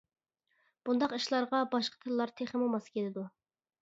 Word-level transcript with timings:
بۇنداق 0.87 1.13
ئىشلارغا 1.17 1.61
باشقا 1.75 2.01
تىللار 2.07 2.35
تېخىمۇ 2.41 2.71
ماس 2.77 2.93
كېلىدۇ. 2.97 3.29